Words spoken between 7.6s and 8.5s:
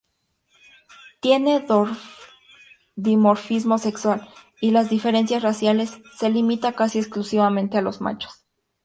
a los machos.